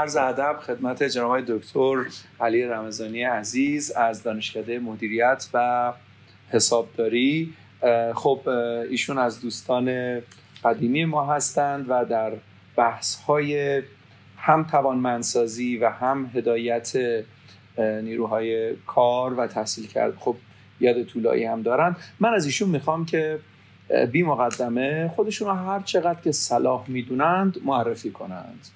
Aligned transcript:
عرض 0.00 0.16
ادب 0.16 0.58
خدمت 0.66 1.02
جناب 1.02 1.40
دکتر 1.40 2.04
علی 2.40 2.62
رمضانی 2.62 3.22
عزیز 3.22 3.90
از 3.90 4.22
دانشکده 4.22 4.78
مدیریت 4.78 5.48
و 5.54 5.92
حسابداری. 6.50 7.54
خب 8.14 8.48
ایشون 8.90 9.18
از 9.18 9.40
دوستان 9.40 10.18
قدیمی 10.64 11.04
ما 11.04 11.34
هستند 11.34 11.86
و 11.88 12.04
در 12.04 12.32
بحث 12.76 13.16
های 13.16 13.82
هم 14.36 14.64
توانمندسازی 14.64 15.76
و 15.76 15.88
هم 15.88 16.30
هدایت 16.34 16.92
نیروهای 17.78 18.76
کار 18.76 19.34
و 19.34 19.46
تحصیل 19.46 19.86
کرد. 19.86 20.16
خب 20.16 20.36
یاد 20.80 21.02
طولایی 21.02 21.44
هم 21.44 21.62
دارن. 21.62 21.96
من 22.20 22.34
از 22.34 22.46
ایشون 22.46 22.68
می‌خوام 22.68 23.06
که 23.06 23.38
بی 24.12 24.22
مقدمه 24.22 25.08
خودشون 25.08 25.48
رو 25.48 25.54
هر 25.54 25.80
چقدر 25.80 26.20
که 26.20 26.32
صلاح 26.32 26.84
می‌دونند 26.90 27.58
معرفی 27.64 28.10
کنند. 28.10 28.66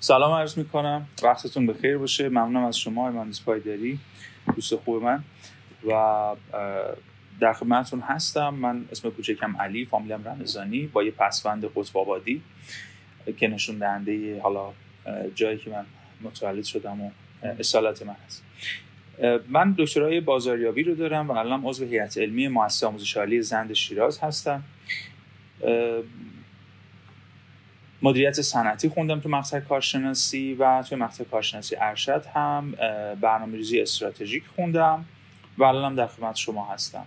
سلام 0.00 0.32
عرض 0.32 0.58
می‌کنم. 0.58 1.06
وقتتون 1.22 1.66
بخیر 1.66 1.98
باشه. 1.98 2.28
ممنونم 2.28 2.64
از 2.64 2.78
شما 2.78 3.10
مهندس 3.10 3.42
پایداری 3.42 3.98
دوست 4.54 4.76
خوب 4.76 5.02
من. 5.02 5.24
و 5.88 6.34
در 7.40 7.52
خدمتتون 7.52 8.00
هستم. 8.00 8.54
من 8.54 8.84
اسم 8.92 9.10
کوچکم 9.10 9.56
علی 9.56 9.84
فامیلم 9.84 10.28
رمضانی 10.28 10.86
با 10.86 11.02
یه 11.02 11.10
پسوند 11.10 11.64
قطب 11.64 11.98
آبادی 11.98 12.42
که 13.36 13.48
نشون 13.48 13.78
دهنده 13.78 14.40
حالا 14.40 14.72
جایی 15.34 15.58
که 15.58 15.70
من 15.70 15.84
متولد 16.22 16.64
شدم 16.64 17.00
و 17.00 17.10
اصالت 17.42 18.02
من 18.02 18.16
هست. 18.26 18.44
من 19.48 19.74
دکترای 19.78 20.20
بازاریابی 20.20 20.82
رو 20.82 20.94
دارم 20.94 21.28
و 21.28 21.32
الان 21.32 21.64
عضو 21.64 21.84
هیئت 21.84 22.18
علمی 22.18 22.48
مؤسسه 22.48 22.86
آموزش 22.86 23.16
عالی 23.16 23.42
زند 23.42 23.72
شیراز 23.72 24.18
هستم. 24.18 24.62
مدیریت 28.02 28.40
صنعتی 28.40 28.88
خوندم 28.88 29.20
تو 29.20 29.28
مقطع 29.28 29.60
کارشناسی 29.60 30.54
و 30.54 30.82
توی 30.88 30.98
مقطع 30.98 31.24
کارشناسی 31.24 31.76
ارشد 31.80 32.24
هم 32.34 32.74
برنامه‌ریزی 33.20 33.80
استراتژیک 33.80 34.42
خوندم 34.56 35.04
و 35.58 35.64
الان 35.64 35.94
در 35.94 36.06
خدمت 36.06 36.36
شما 36.36 36.64
هستم. 36.64 37.04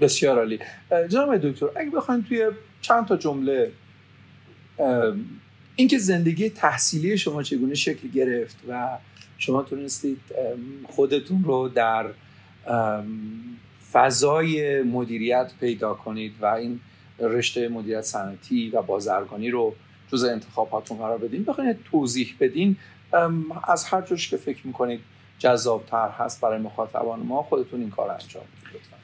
بسیار 0.00 0.38
عالی. 0.38 0.58
جناب 1.08 1.36
دکتر 1.36 1.66
اگه 1.76 1.90
بخواید 1.90 2.24
توی 2.24 2.50
چند 2.80 3.06
تا 3.06 3.16
جمله 3.16 3.72
اینکه 5.76 5.98
زندگی 5.98 6.50
تحصیلی 6.50 7.18
شما 7.18 7.42
چگونه 7.42 7.74
شکل 7.74 8.08
گرفت 8.08 8.56
و 8.68 8.98
شما 9.38 9.62
تونستید 9.62 10.20
خودتون 10.88 11.44
رو 11.44 11.68
در 11.68 12.06
فضای 13.92 14.82
مدیریت 14.82 15.52
پیدا 15.60 15.94
کنید 15.94 16.34
و 16.40 16.46
این 16.46 16.80
رشته 17.18 17.68
مدیریت 17.68 18.00
صنعتی 18.00 18.70
و 18.70 18.82
بازرگانی 18.82 19.50
رو 19.50 19.74
جز 20.12 20.24
انتخاباتون 20.24 20.98
قرار 20.98 21.18
بدین. 21.18 21.44
بخواید 21.44 21.76
توضیح 21.90 22.34
بدین. 22.40 22.76
از 23.68 23.84
هر 23.84 24.02
جوش 24.02 24.28
که 24.28 24.36
فکر 24.36 24.66
می‌کنید 24.66 25.00
جذابتر 25.38 26.08
هست 26.08 26.40
برای 26.40 26.60
مخاطبان 26.60 27.20
ما 27.20 27.42
خودتون 27.42 27.80
این 27.80 27.90
کار 27.90 28.10
انجام 28.10 28.44
بدید 28.44 28.94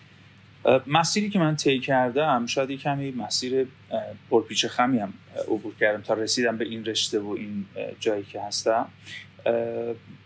مسیری 0.87 1.31
که 1.31 1.39
من 1.39 1.57
طی 1.57 1.79
کردم 1.79 2.47
شاید 2.47 2.71
کمی 2.71 3.11
مسیر 3.11 3.67
پرپیچ 4.31 4.67
خمی 4.67 4.99
هم 4.99 5.13
عبور 5.49 5.75
کردم 5.81 6.03
تا 6.03 6.15
رسیدم 6.15 6.57
به 6.57 6.65
این 6.65 6.85
رشته 6.85 7.21
و 7.21 7.29
این 7.29 7.67
جایی 8.01 8.25
که 8.25 8.41
هستم. 8.41 8.87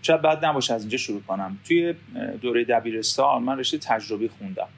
شاید 0.03 0.23
بعد 0.23 0.45
نباشه 0.45 0.75
از 0.75 0.81
اینجا 0.81 0.99
شروع 0.99 1.23
کنم. 1.23 1.59
توی 1.65 1.95
دوره 2.41 2.65
دبیرستان 2.65 3.43
من 3.43 3.59
رشته 3.59 3.79
تجربی 3.79 4.29
خوندم. 4.29 4.69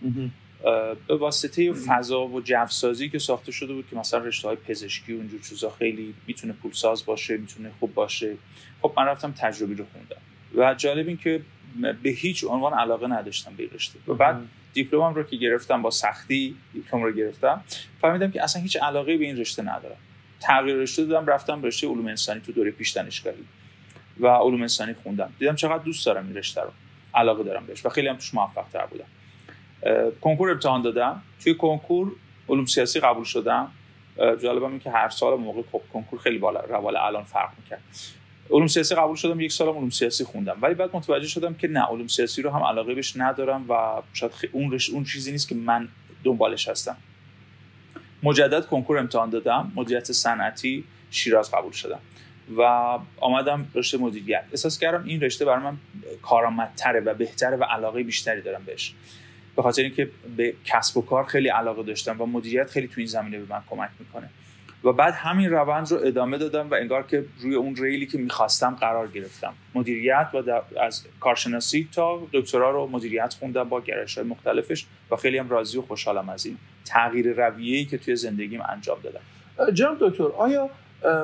به 1.08 1.16
واسطه 1.16 1.72
فضا 1.72 2.26
و 2.26 2.40
جوسازی 2.40 3.08
که 3.08 3.18
ساخته 3.18 3.52
شده 3.52 3.72
بود 3.74 3.86
که 3.90 3.96
مثلا 3.96 4.20
رشته 4.20 4.48
های 4.48 4.56
پزشکی 4.56 5.12
و 5.12 5.16
اونجور 5.16 5.40
چیزا 5.40 5.70
خیلی 5.70 6.14
می‌تونه 6.26 6.52
پولساز 6.52 7.06
باشه 7.06 7.36
می‌تونه 7.36 7.70
خوب 7.80 7.94
باشه. 7.94 8.36
خب 8.82 8.92
من 8.96 9.04
رفتم 9.04 9.34
تجربی 9.38 9.74
رو 9.74 9.84
خوندم. 9.92 10.16
و 10.56 10.74
جالب 10.74 11.08
این 11.08 11.16
که 11.16 11.42
به 12.02 12.10
هیچ 12.10 12.44
عنوان 12.44 12.74
علاقه 12.74 13.06
نداشتم 13.06 13.54
به 13.56 13.68
رشته. 13.74 13.98
و 14.08 14.14
بعد 14.14 14.40
دیپلمم 14.72 15.14
رو 15.14 15.22
که 15.22 15.36
گرفتم 15.36 15.82
با 15.82 15.90
سختی 15.90 16.56
دیپلم 16.72 17.02
رو 17.02 17.12
گرفتم 17.12 17.64
فهمیدم 18.00 18.30
که 18.30 18.42
اصلا 18.42 18.62
هیچ 18.62 18.76
علاقه 18.76 19.16
به 19.16 19.24
این 19.24 19.36
رشته 19.36 19.62
ندارم. 19.62 19.96
تغییر 20.40 20.76
رشته 20.76 21.04
دادم 21.04 21.26
رفتم 21.26 21.62
رشته 21.62 21.86
علوم 21.86 22.06
انسانی 22.06 22.40
تو 22.40 22.52
دوره 22.52 22.70
پیش 22.70 22.90
دانشگاهی 22.90 23.44
و 24.20 24.26
علوم 24.26 24.62
انسانی 24.62 24.94
خوندم. 24.94 25.32
دیدم 25.38 25.56
چقدر 25.56 25.84
دوست 25.84 26.06
دارم 26.06 26.26
این 26.26 26.36
رشته 26.36 26.60
رو. 26.60 26.70
علاقه 27.14 27.42
دارم 27.42 27.66
بهش 27.66 27.86
و 27.86 27.88
خیلی 27.88 28.08
هم 28.08 28.16
توش 28.16 28.34
موفق 28.34 28.64
تر 28.72 28.86
بودم. 28.86 29.04
کنکور 30.20 30.50
امتحان 30.50 30.82
دادم. 30.82 31.22
توی 31.44 31.54
کنکور 31.54 32.12
علوم 32.48 32.66
سیاسی 32.66 33.00
قبول 33.00 33.24
شدم. 33.24 33.70
جالبم 34.18 34.70
این 34.70 34.80
که 34.80 34.90
هر 34.90 35.08
سال 35.08 35.38
موقع 35.38 35.62
خب 35.72 35.82
کنکور 35.92 36.18
خیلی 36.18 36.38
بالا 36.38 36.60
روال 36.60 36.96
الان 36.96 37.24
فرق 37.24 37.50
می‌کرد. 37.62 37.80
علوم 38.50 38.66
سیاسی 38.66 38.94
قبول 38.94 39.16
شدم 39.16 39.40
یک 39.40 39.52
سالم 39.52 39.76
علوم 39.76 39.90
سیاسی 39.90 40.24
خوندم. 40.24 40.58
ولی 40.62 40.74
بعد 40.74 40.96
متوجه 40.96 41.26
شدم 41.26 41.54
که 41.54 41.68
نه 41.68 41.80
علوم 41.80 42.06
سیاسی 42.06 42.42
رو 42.42 42.50
هم 42.50 42.62
علاقه 42.62 42.94
بهش 42.94 43.12
ندارم 43.16 43.70
و 43.70 44.02
شاید 44.12 44.32
اون 44.52 44.72
رش... 44.72 44.90
اون 44.90 45.04
چیزی 45.04 45.32
نیست 45.32 45.48
که 45.48 45.54
من 45.54 45.88
دنبالش 46.24 46.68
هستم. 46.68 46.96
مجدد 48.22 48.66
کنکور 48.66 48.98
امتحان 48.98 49.30
دادم. 49.30 49.72
مدیریت 49.74 50.12
صنعتی 50.12 50.84
شیراز 51.10 51.50
قبول 51.50 51.72
شدم. 51.72 52.00
و 52.56 52.62
آمدم 53.20 53.66
رشته 53.74 53.98
مدیریت. 53.98 54.44
احساس 54.50 54.78
کردم 54.78 55.04
این 55.04 55.20
رشته 55.20 55.44
برای 55.44 55.62
من 55.62 55.76
کارآمدتره 56.22 57.00
و 57.00 57.14
بهتره 57.14 57.56
و 57.56 57.64
علاقه 57.64 58.02
بیشتری 58.02 58.42
دارم 58.42 58.64
بهش. 58.64 58.94
به 59.56 59.62
خاطر 59.62 59.82
اینکه 59.82 60.10
به 60.36 60.54
کسب 60.64 60.96
و 60.96 61.02
کار 61.02 61.24
خیلی 61.24 61.48
علاقه 61.48 61.82
داشتم 61.82 62.20
و 62.20 62.26
مدیریت 62.26 62.70
خیلی 62.70 62.88
تو 62.88 62.94
این 62.96 63.06
زمینه 63.06 63.38
به 63.38 63.54
من 63.54 63.62
کمک 63.70 63.90
می‌کنه. 63.98 64.30
و 64.84 64.92
بعد 64.92 65.14
همین 65.14 65.50
روند 65.50 65.92
رو 65.92 65.98
ادامه 66.04 66.38
دادم 66.38 66.70
و 66.70 66.74
انگار 66.74 67.02
که 67.02 67.24
روی 67.40 67.54
اون 67.54 67.76
ریلی 67.76 68.06
که 68.06 68.18
می‌خواستم 68.18 68.74
قرار 68.80 69.08
گرفتم. 69.08 69.54
مدیریت 69.74 70.28
و 70.34 70.62
از 70.80 71.04
کارشناسی 71.20 71.88
تا 71.92 72.28
دکترا 72.32 72.70
رو 72.70 72.86
مدیریت 72.86 73.36
خوندم 73.38 73.68
با 73.68 73.80
گرایش 73.80 74.18
های 74.18 74.26
مختلفش 74.26 74.86
و 75.10 75.16
خیلی 75.16 75.38
هم 75.38 75.48
راضی 75.48 75.78
و 75.78 75.82
خوشحالم 75.82 76.28
از 76.28 76.46
این 76.46 76.56
تغییر 76.84 77.46
رویه‌ای 77.46 77.84
که 77.84 77.98
توی 77.98 78.16
زندگیم 78.16 78.60
انجام 78.68 78.98
دادم. 79.02 79.20
جناب 79.72 79.96
دکتر 80.00 80.24
آیا 80.24 80.70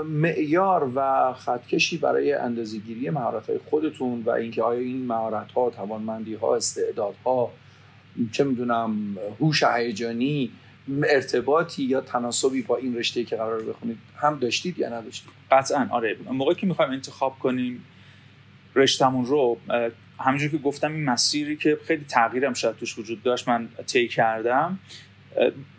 معیار 0.04 0.90
و 0.94 1.32
خطکشی 1.32 1.98
برای 1.98 2.32
اندازه‌گیری 2.32 3.10
مهارت‌های 3.10 3.58
خودتون 3.70 4.22
و 4.22 4.30
اینکه 4.30 4.62
آیا 4.62 4.80
این 4.80 5.06
مهارت‌ها، 5.06 5.70
توانمندی‌ها، 5.70 6.56
استعدادها 6.56 7.52
چه 8.32 8.44
می‌دونم 8.44 9.16
هوش 9.40 9.62
هیجانی 9.62 10.50
ارتباطی 11.04 11.82
یا 11.82 12.00
تناسبی 12.00 12.62
با 12.62 12.76
این 12.76 12.96
رشته 12.96 13.24
که 13.24 13.36
قرار 13.36 13.62
بخونید 13.62 13.98
هم 14.16 14.38
داشتید 14.38 14.78
یا 14.78 14.88
نداشتید؟ 14.88 15.30
قطعا 15.50 15.88
آره. 15.90 16.16
موقعی 16.30 16.54
که 16.54 16.66
می‌خوایم 16.66 16.90
انتخاب 16.90 17.38
کنیم 17.38 17.84
رشتمون 18.74 19.26
رو 19.26 19.58
همینجور 20.18 20.50
که 20.50 20.58
گفتم 20.58 20.92
این 20.92 21.04
مسیری 21.04 21.56
که 21.56 21.78
خیلی 21.86 22.04
تغییرم 22.04 22.54
شاید 22.54 22.76
توش 22.76 22.98
وجود 22.98 23.22
داشت 23.22 23.48
من 23.48 23.68
طی 23.86 24.08
کردم. 24.08 24.78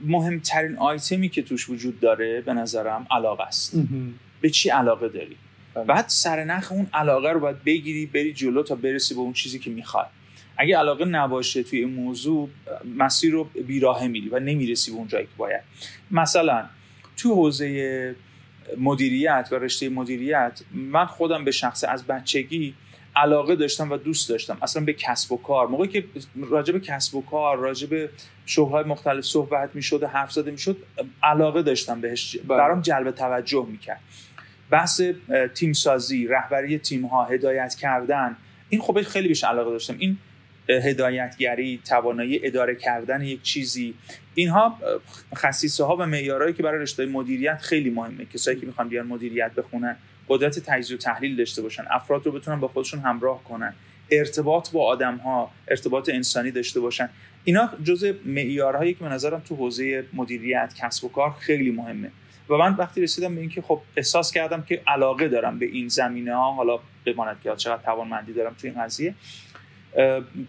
مهمترین 0.02 0.78
آیتمی 0.78 1.30
که 1.30 1.42
توش 1.42 1.70
وجود 1.70 2.00
داره 2.00 2.42
به 2.42 2.54
نظرم 2.54 3.08
علاقه 3.12 3.44
است. 3.44 3.76
به 4.42 4.50
چی 4.50 4.70
علاقه 4.70 5.10
داری؟ 5.10 5.38
بله. 5.74 5.84
بعد 5.84 6.06
سرنخ 6.08 6.72
اون 6.72 6.88
علاقه 6.94 7.32
رو 7.32 7.40
باید 7.40 7.64
بگیری 7.64 8.06
بری 8.06 8.34
جلو 8.34 8.64
تا 8.64 8.76
برسی 8.76 9.14
به 9.14 9.20
اون 9.20 9.34
چیزی 9.34 9.60
که 9.60 9.70
می‌خواد 9.70 10.10
اگه 10.64 10.78
علاقه 10.78 11.06
نباشه 11.06 11.64
توی 11.64 11.80
این 11.80 11.94
موضوع 11.94 12.50
مسیر 12.98 13.32
رو 13.32 13.44
بیراه 13.44 14.08
میری 14.08 14.30
و 14.30 14.40
نمی‌رسی 14.40 14.92
به 14.92 14.98
اون 14.98 15.08
جایی 15.08 15.26
که 15.26 15.32
باید. 15.38 15.62
مثلا 16.12 16.66
تو 17.18 17.36
حوزه 17.36 18.16
مدیریت 18.78 19.50
و 19.52 19.56
رشته 19.56 19.90
مدیریت 19.90 20.62
من 20.72 21.06
خودم 21.06 21.46
به 21.46 21.52
شخص 21.52 21.84
از 21.84 22.08
بچگی 22.08 22.74
علاقه 23.16 23.56
داشتم 23.56 23.92
و 23.92 23.98
دوست 23.98 24.30
داشتم. 24.30 24.58
اصلا 24.62 24.84
به 24.84 24.94
کسب 24.94 25.32
و 25.32 25.38
کار. 25.38 25.68
موقعی 25.68 25.88
که 25.88 26.04
راجع 26.36 26.74
به 26.74 26.80
کسب 26.80 27.16
و 27.16 27.22
کار 27.22 27.58
راجع 27.58 27.88
به 27.88 28.10
شغل‌های 28.46 28.84
مختلف 28.84 29.24
صحبت 29.24 29.76
می‌شد 29.76 30.04
و 30.04 30.08
حرف 30.08 30.32
زده 30.32 30.52
می‌شد 30.52 30.78
علاقه 31.24 31.62
داشتم 31.62 32.02
بهش. 32.02 32.38
بله. 32.38 32.58
برام 32.58 32.82
جلب 32.82 33.12
توجه 33.12 33.66
می‌کرد. 33.72 34.00
بحث 34.70 35.02
تیم 35.56 35.74
سازی 35.74 36.28
رهبری 36.28 36.78
تیم 36.78 37.06
ها 37.06 37.26
هدایت 37.26 37.76
کردن 37.76 38.38
این 38.70 38.82
خب 38.82 39.02
خیلی 39.02 39.28
بهش 39.28 39.44
علاقه 39.44 39.72
داشتم. 39.72 39.96
این 40.00 40.18
هدایتگری 40.70 41.82
توانایی 41.86 42.48
اداره 42.48 42.76
کردن 42.76 43.22
یک 43.22 43.42
چیزی. 43.42 43.94
اینها 44.36 44.80
خصیصه 45.36 45.84
ها 45.84 45.96
و 45.96 46.06
معیارهایی 46.06 46.54
که 46.54 46.64
برای 46.64 46.82
رشته 46.82 47.06
مدیریت 47.06 47.62
خیلی 47.62 47.90
مهمه. 47.90 48.26
کسایی 48.26 48.60
که 48.60 48.66
می‌خوان 48.66 48.90
بیان 48.90 49.08
مدیریت 49.08 49.52
بخونن 49.52 49.98
قدرت 50.30 50.60
تجزیه 50.60 50.98
و 50.98 51.00
تحلیل 51.00 51.36
داشته 51.36 51.62
باشن 51.62 51.84
افراد 51.90 52.26
رو 52.26 52.32
بتونن 52.32 52.60
با 52.60 52.68
خودشون 52.68 53.00
همراه 53.00 53.44
کنن 53.44 53.74
ارتباط 54.12 54.72
با 54.72 54.86
آدم 54.88 55.16
ها 55.16 55.52
ارتباط 55.68 56.10
انسانی 56.10 56.52
داشته 56.52 56.80
باشن. 56.80 57.10
اینا 57.44 57.70
جزء 57.84 58.14
معیارهایی 58.26 58.94
که 58.94 59.00
به 59.00 59.10
نظرم 59.10 59.40
تو 59.40 59.56
حوزه 59.56 60.06
مدیریت 60.14 60.74
کسب 60.78 61.06
و 61.06 61.10
کار 61.10 61.36
خیلی 61.40 61.72
مهمه. 61.72 62.12
و 62.50 62.58
من 62.58 62.74
وقتی 62.74 63.02
رسیدم 63.02 63.36
به 63.36 63.42
اینکه 63.42 63.62
خب 63.62 63.82
احساس 63.98 64.32
کردم 64.32 64.62
که 64.62 64.82
علاقه 64.88 65.28
دارم 65.28 65.60
به 65.60 65.66
این 65.66 65.88
زمینه 65.88 66.36
ها 66.36 66.52
حالا 66.52 66.80
بماند 67.06 67.38
که 67.44 67.56
چقدر 67.58 67.84
توانمندی 67.84 68.34
دارم 68.34 68.56
تو 68.62 68.68
این 68.68 68.84
قضیه 68.84 69.16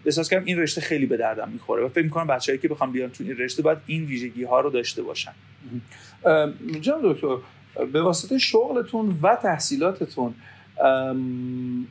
احساس 0.05 0.29
کردم 0.29 0.45
این 0.45 0.59
رشته 0.59 0.81
خیلی 0.81 1.05
به 1.05 1.17
دردم 1.17 1.49
می‌خوره 1.49 1.83
و 1.83 1.89
فکر 1.89 2.03
می‌کنم 2.03 2.27
بچه‌ای 2.27 2.57
که 2.57 2.67
بخوام 2.67 2.91
بیان 2.91 3.09
تو 3.09 3.23
این 3.23 3.37
رشته 3.37 3.61
باید 3.61 3.77
این 3.85 4.05
ویژگی 4.05 4.43
ها 4.43 4.59
رو 4.59 4.69
داشته 4.69 5.01
باشن. 5.01 5.31
جان 6.81 6.99
دکتر 7.03 7.37
به 7.93 8.01
واسطه 8.01 8.37
شغلتون 8.37 9.19
و 9.21 9.35
تحصیلاتتون 9.35 10.33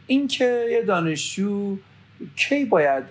اینکه 0.06 0.67
یه 0.71 0.83
دانشجو 0.83 1.77
کی 2.37 2.65
باید 2.65 3.05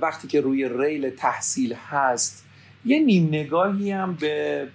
وقتی 0.00 0.28
که 0.28 0.40
روی 0.40 0.68
ریل 0.68 1.10
تحصیل 1.10 1.74
هست 1.90 2.44
یه 2.84 2.98
نیم 2.98 3.28
نگاهی 3.28 3.90
هم 3.90 4.14
به 4.20 4.66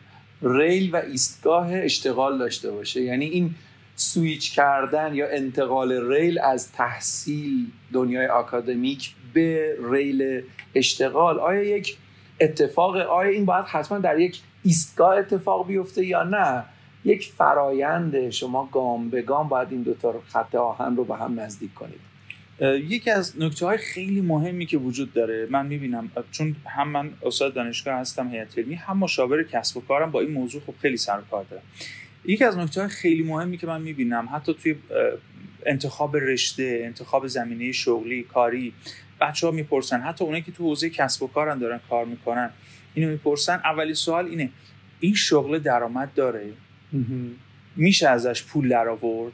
ریل 0.41 0.91
و 0.91 0.95
ایستگاه 0.95 1.73
اشتغال 1.73 2.37
داشته 2.37 2.71
باشه؟ 2.71 3.01
یعنی 3.01 3.25
این 3.25 3.55
سویچ 3.99 4.55
کردن 4.55 5.15
یا 5.15 5.29
انتقال 5.29 6.11
ریل 6.11 6.39
از 6.39 6.71
تحصیل 6.71 7.67
دنیای 7.93 8.27
آکادمیک 8.27 9.13
به 9.33 9.77
ریل 9.91 10.41
اشتغال 10.75 11.39
آیا 11.39 11.63
یک 11.63 11.97
اتفاق 12.41 12.95
آیا 12.95 13.29
این 13.29 13.45
باید 13.45 13.65
حتما 13.65 13.97
در 13.97 14.19
یک 14.19 14.41
ایستگاه 14.63 15.17
اتفاق 15.17 15.67
بیفته 15.67 16.05
یا 16.05 16.23
نه؟ 16.23 16.63
یک 17.05 17.31
فرایند 17.37 18.29
شما 18.29 18.69
گام 18.71 19.09
به 19.09 19.21
گام 19.21 19.47
باید 19.49 19.67
این 19.71 19.81
دوتا 19.81 20.21
خط 20.27 20.55
آهن 20.55 20.95
رو 20.95 21.03
به 21.03 21.15
هم 21.15 21.39
نزدیک 21.39 21.73
کنید. 21.73 21.99
یکی 22.61 23.11
از 23.11 23.33
نکته 23.39 23.65
های 23.65 23.77
خیلی 23.77 24.21
مهمی 24.21 24.65
که 24.65 24.77
وجود 24.77 25.13
داره 25.13 25.47
من 25.51 25.65
می‌بینم 25.65 26.11
چون 26.31 26.55
هم 26.65 26.87
من 26.87 27.09
استاد 27.25 27.53
دانشگاه 27.53 27.93
هستم 27.93 28.29
هیئت 28.29 28.57
علمی 28.57 28.75
هم 28.75 28.97
مشاور 28.97 29.43
کسب 29.43 29.77
و 29.77 29.81
کارم 29.81 30.11
با 30.11 30.19
این 30.19 30.31
موضوع 30.31 30.61
خب 30.67 30.73
خیلی 30.81 30.97
سر 30.97 31.21
کار 31.31 31.45
دارم. 31.49 31.63
یکی 32.27 32.43
از 32.43 32.57
نکته 32.57 32.81
های 32.81 32.89
خیلی 32.89 33.23
مهمی 33.23 33.57
که 33.57 33.67
من 33.67 33.81
می‌بینم 33.81 34.29
حتی 34.33 34.53
توی 34.53 34.75
انتخاب 35.65 36.17
رشته 36.17 36.81
انتخاب 36.85 37.27
زمینه 37.27 37.71
شغلی 37.71 38.23
کاری 38.23 38.73
بچه 39.21 39.47
ها 39.47 39.53
می‌پرسن 39.53 40.01
حتی 40.01 40.23
اونایی 40.23 40.43
که 40.43 40.51
تو 40.51 40.63
حوزه 40.63 40.89
کسب 40.89 41.23
و 41.23 41.27
کارن 41.27 41.59
دارن 41.59 41.79
کار 41.89 42.05
می‌کنن 42.05 42.49
اینو 42.93 43.09
می‌پرسن 43.09 43.61
اولی 43.63 43.93
سوال 43.93 44.25
اینه 44.25 44.49
این 44.99 45.13
شغل 45.13 45.59
درآمد 45.59 46.13
داره؟ 46.13 46.53
میشه 47.75 48.09
ازش 48.09 48.43
پول 48.43 48.69
در 48.69 48.87
آورد 48.87 49.33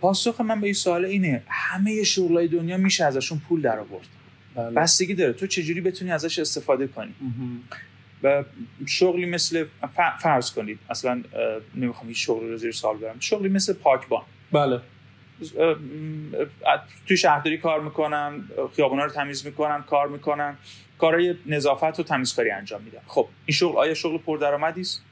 پاسخ 0.00 0.40
من 0.40 0.60
به 0.60 0.66
این 0.66 0.74
سوال 0.74 1.04
اینه 1.04 1.42
همه 1.48 2.02
شغلای 2.02 2.48
دنیا 2.48 2.76
میشه 2.76 3.04
ازشون 3.04 3.38
پول 3.48 3.62
در 3.62 3.78
آورد 3.78 4.06
بله. 4.54 4.70
بستگی 4.70 5.14
داره. 5.14 5.32
تو 5.32 5.46
چجوری 5.46 5.80
بتونی 5.80 6.10
ازش 6.10 6.38
استفاده 6.38 6.86
کنی؟ 6.86 7.14
شغلی 8.86 9.26
مثل 9.26 9.64
فرض 10.18 10.52
کنید 10.52 10.78
اصلا 10.90 11.22
نمی‌خوام 11.74 12.08
هیچ 12.08 12.26
شغلی 12.26 12.48
رو 12.48 12.56
زیر 12.56 12.72
سال 12.72 12.96
برم 12.96 13.20
شغلی 13.20 13.48
مثل 13.48 13.72
پاکبان. 13.72 14.22
بله. 14.52 14.80
توی 17.08 17.16
شهرداری 17.16 17.58
کار 17.58 17.80
می‌کنن 17.80 18.44
خیابونا 18.76 19.04
رو 19.04 19.10
تمیز 19.10 19.46
می‌کنن 19.46 19.82
کار 19.82 20.08
می‌کنن 20.08 20.56
کارهای 20.98 21.34
نظافت 21.46 22.00
و 22.00 22.02
تمیزکاری 22.02 22.50
انجام 22.50 22.82
میدن. 22.82 23.00
خب 23.06 23.28
این 23.46 23.54
شغل 23.54 23.78
آیا 23.78 23.94
شغل 23.94 24.18
پردرآمدی 24.18 24.80
است؟ 24.80 25.02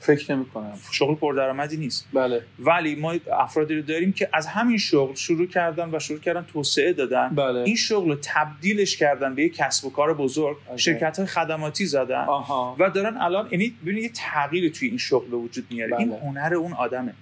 فکر 0.00 0.34
نمی 0.34 0.44
کنم 0.44 0.72
شغل 0.92 1.14
پردرآمدی 1.14 1.76
نیست. 1.76 2.08
بله. 2.12 2.42
ولی 2.58 2.94
ما 2.94 3.14
افرادی 3.32 3.74
رو 3.74 3.82
داریم 3.82 4.12
که 4.12 4.28
از 4.32 4.46
همین 4.46 4.78
شغل 4.78 5.14
شروع 5.14 5.46
کردن 5.46 5.94
و 5.94 5.98
شروع 5.98 6.20
کردن 6.20 6.44
توسعه 6.52 6.92
دادن. 6.92 7.28
بله. 7.28 7.60
این 7.60 7.76
شغل 7.76 8.08
رو 8.08 8.18
تبدیلش 8.22 8.96
کردن 8.96 9.34
به 9.34 9.42
یک 9.42 9.56
کسب 9.56 9.84
و 9.84 9.90
کار 9.90 10.14
بزرگ. 10.14 10.56
شرکت 10.76 11.18
های 11.18 11.26
خدماتی 11.26 11.86
زدن 11.86 12.24
آها. 12.24 12.76
و 12.78 12.90
دارن 12.90 13.16
الان 13.16 13.48
یعنی 13.50 13.76
ببینید 13.82 14.02
یه 14.02 14.10
تغییری 14.14 14.70
توی 14.70 14.88
این 14.88 14.98
شغل 14.98 15.30
به 15.30 15.36
وجود 15.36 15.66
میاره. 15.70 15.90
بله. 15.90 16.00
این 16.00 16.12
هنر 16.12 16.54
اون 16.54 16.72
آدمه. 16.72 17.14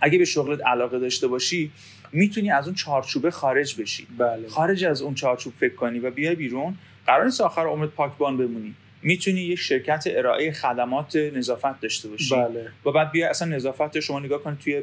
اگه 0.00 0.18
به 0.18 0.24
شغلت 0.24 0.66
علاقه 0.66 0.98
داشته 0.98 1.28
باشی 1.28 1.70
می‌تونی 2.12 2.50
از 2.50 2.66
اون 2.66 2.74
چارچوبه 2.74 3.30
خارج 3.30 3.80
بشی. 3.80 4.06
بله. 4.18 4.48
خارج 4.48 4.84
از 4.84 5.02
اون 5.02 5.14
چارچوب 5.14 5.52
فکر 5.60 5.74
کنی 5.74 5.98
و 5.98 6.10
بیای 6.10 6.34
بیرون. 6.34 6.78
قرار 7.06 7.24
نیست 7.24 7.40
آخر 7.40 7.66
عمرت 7.66 7.90
پاکبان 7.90 8.36
بمونی. 8.36 8.74
می‌تونی 9.02 9.40
یک 9.40 9.58
شرکت 9.58 10.04
ارائه 10.06 10.52
خدمات 10.52 11.16
نظافت 11.16 11.80
داشته 11.80 12.08
باشی. 12.08 12.34
بله. 12.34 12.68
و 12.86 12.92
بعد 12.92 13.10
بیا 13.10 13.30
اصلا 13.30 13.48
نظافت 13.48 14.00
شما 14.00 14.20
نگاه 14.20 14.42
کنید 14.42 14.58
توی 14.58 14.82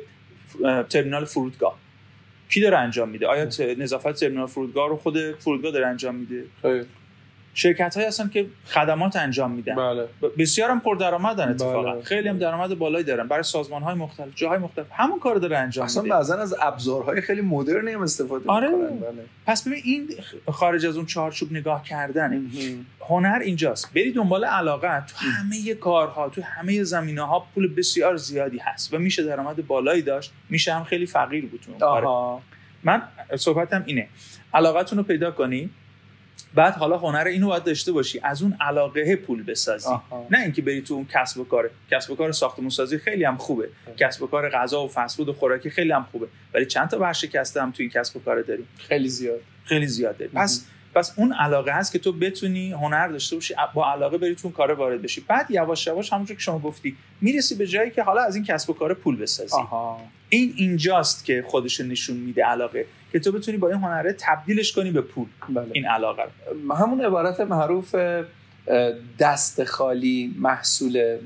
ترمینال 0.90 1.26
فرودگاه. 1.26 1.78
کی 2.50 2.62
داره 2.62 2.78
انجام 2.78 3.10
میده؟ 3.10 3.28
آیا 3.28 3.50
نظافت 3.78 4.12
ترمینال 4.12 4.48
فرودگاه 4.48 4.90
رو 4.90 4.98
خود 4.98 5.32
فرودگاه 5.40 5.72
داره 5.72 5.88
انجام 5.88 6.16
میده؟ 6.16 6.44
خیلی. 6.62 6.86
شرکت 7.58 7.98
های 7.98 8.06
هستن 8.06 8.30
که 8.30 8.46
خدمات 8.66 9.16
انجام 9.16 9.52
میدن. 9.52 9.76
بله. 9.76 10.08
بسیار 10.38 10.72
هم 10.72 10.80
پردرآمدن 10.80 11.50
اتفاقا. 11.50 11.94
بله. 11.94 12.04
خیلی 12.04 12.30
هم 12.30 12.38
درآمد 12.38 12.80
بالایی 12.80 13.06
دارن. 13.06 13.28
برای 13.28 13.44
سازمان 13.44 13.84
های 13.84 13.96
مختلف 13.96 14.36
جاهای 14.36 14.60
مختلف. 14.60 14.86
همون 14.92 15.20
کار 15.20 15.36
داره 15.36 15.58
انجام 15.58 15.86
اصلا 15.86 16.04
میده. 16.04 16.16
بعضا 16.16 16.38
از 16.38 16.56
ابزارهای 16.62 17.22
خیلی 17.22 17.42
مدرنی 17.42 17.92
هم 17.92 18.02
استفاده 18.02 18.44
آره. 18.48 18.70
می‌کنن 18.70 19.00
بله. 19.00 19.26
پس 19.46 19.68
ببین 19.68 19.82
این 19.84 20.10
خارج 20.52 20.86
از 20.86 20.98
اون 20.98 21.06
چارچوب 21.06 21.52
نگاه 21.52 21.84
کردن 21.84 22.46
هنر 23.10 23.40
اینجاست. 23.44 23.94
بری 23.94 24.12
دنبال 24.12 24.46
علاقه. 24.46 25.06
تو 25.06 25.16
همه 25.18 25.74
کارها 25.74 26.30
تو 26.30 26.42
همه 26.42 26.84
زمینه 26.84 27.22
ها 27.22 27.48
پول 27.56 27.76
بسیار 27.76 28.16
زیادی 28.16 28.58
هست 28.58 28.94
و 28.94 28.98
میشه 28.98 29.24
درآمد 29.24 29.68
بالایی 29.68 30.02
داشت. 30.02 30.34
میشه 30.50 30.74
هم 30.74 30.84
خیلی 30.84 31.06
فقیر 31.06 31.46
بود. 31.46 31.66
من 32.84 33.02
صحبتم 33.36 33.84
اینه. 33.86 34.08
علاقتون 34.54 34.98
رو 34.98 35.04
پیدا 35.04 35.32
کنی. 35.32 35.70
بعد 36.54 36.74
حالا 36.74 36.98
هنر 36.98 37.28
اینو 37.28 37.48
باید 37.48 37.64
داشته 37.64 37.92
باشی 37.92 38.20
از 38.24 38.42
اون 38.42 38.58
علاقه 38.62 39.16
پول 39.16 39.44
بسازی. 39.44 39.90
آها. 39.90 40.28
نه 40.32 40.40
اینکه 40.40 40.62
بری 40.62 40.82
تو 40.82 40.94
اون 40.94 41.08
کسب 41.14 41.40
و 41.40 41.44
کار. 41.44 41.70
کسب 41.92 42.12
و 42.12 42.16
کار 42.16 42.32
ساختمون 42.32 42.70
سازی 42.70 42.98
خیلی 42.98 43.24
هم 43.24 43.38
خوبه. 43.38 43.70
کسب 43.98 44.24
و 44.24 44.28
کار 44.28 44.50
غذا 44.50 44.84
و 44.84 44.88
فست 44.88 45.20
و 45.20 45.34
خوراکی 45.34 45.70
خیلی 45.70 45.92
هم 45.92 46.08
خوبه. 46.12 46.28
ولی 46.54 46.66
چند 46.66 46.90
تا 46.90 47.00
ورشکسته 47.00 47.62
هم 47.62 47.72
تو 47.72 47.84
این 47.84 47.90
کسب 47.90 48.18
و 48.18 48.20
کار 48.20 48.42
داریم. 48.42 48.68
خیلی 48.78 49.10
زیاد. 49.10 49.40
خیلی 49.64 49.88
زیاده. 49.88 50.28
پس 50.28 50.66
پس 50.98 51.14
اون 51.18 51.34
علاقه 51.34 51.72
هست 51.72 51.92
که 51.92 52.00
تو 52.00 52.12
بتونی 52.12 52.72
هنر 52.72 53.08
داشته 53.08 53.36
باشی 53.36 53.54
با 53.74 53.92
علاقه 53.92 54.18
بری 54.18 54.36
تو 54.36 54.42
اون 54.44 54.54
کار 54.54 54.72
وارد 54.72 55.02
بشی 55.02 55.22
بعد 55.22 55.52
یواش 55.52 55.88
یواش 55.88 56.14
همونجور 56.14 56.38
که 56.38 56.44
شما 56.44 56.60
گفتی 56.60 56.98
می‌رسی 57.22 57.56
به 57.56 57.68
جایی 57.68 57.92
که 57.92 58.04
حالا 58.04 58.22
از 58.22 58.36
این 58.36 58.44
کسب 58.44 58.70
و 58.70 58.74
کار 58.74 58.94
پول 58.94 59.18
بسازی 59.18 59.56
آها. 59.56 60.02
این 60.30 60.54
اینجاست 60.56 61.26
که 61.26 61.44
خودش 61.48 61.82
نشون 61.82 62.18
میده 62.18 62.44
علاقه 62.44 62.86
که 63.12 63.20
تو 63.20 63.32
بتونی 63.32 63.58
با 63.58 63.70
این 63.70 63.78
هنره 63.78 64.16
تبدیلش 64.20 64.74
کنی 64.74 64.92
به 64.92 65.02
پول 65.02 65.28
بله. 65.50 65.68
این 65.72 65.86
علاقه 65.86 66.24
رو. 66.24 66.76
همون 66.76 67.02
عبارت 67.02 67.40
معروف 67.40 67.96
دست 69.20 69.64
خالی 69.64 70.36
محصول 70.40 71.18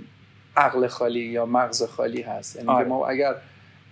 عقل 0.58 0.88
خالی 0.88 1.20
یا 1.20 1.46
مغز 1.46 1.84
خالی 1.84 2.22
هست 2.22 2.56
یعنی 2.56 2.70
آره. 2.70 2.88
ما 2.88 3.08
اگر 3.08 3.36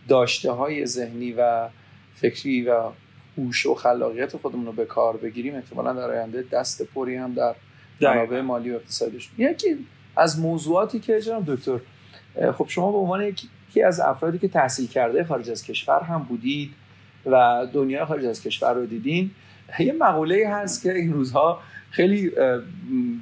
داشته 0.08 0.51
های 0.51 0.86
ذهنی 0.86 1.32
و 1.32 1.70
فکری 2.15 2.62
و 2.62 2.92
هوش 3.38 3.66
و 3.66 3.76
خلاقیت 3.76 4.38
خودمون 4.38 4.66
رو 4.66 4.72
به 4.72 4.86
کار 4.86 5.18
بگیریم 5.18 5.56
احتمالا 5.56 5.94
در 5.94 6.12
آینده 6.12 6.44
دست 6.52 6.82
پری 6.82 7.16
هم 7.16 7.34
در 7.34 7.56
منابع 8.02 8.42
مالی 8.42 8.72
و 8.72 8.76
اقتصادیش. 8.76 9.30
یکی 9.38 9.86
از 10.16 10.40
موضوعاتی 10.40 11.00
که 11.00 11.22
جناب 11.22 11.56
دکتر 11.56 11.80
خب 12.58 12.66
شما 12.68 12.92
به 12.92 12.98
عنوان 12.98 13.22
یکی 13.22 13.84
از 13.84 14.00
افرادی 14.00 14.38
که 14.38 14.48
تحصیل 14.48 14.88
کرده 14.88 15.24
خارج 15.24 15.50
از 15.50 15.64
کشور 15.64 16.00
هم 16.00 16.24
بودید 16.24 16.74
و 17.26 17.68
دنیا 17.74 18.06
خارج 18.06 18.26
از 18.26 18.44
کشور 18.44 18.74
رو 18.74 18.86
دیدین 18.86 19.32
یه 19.80 19.94
مقوله 19.94 20.50
هست 20.50 20.84
که 20.84 20.94
این 20.94 21.14
روزها 21.14 21.60
خیلی 21.92 22.32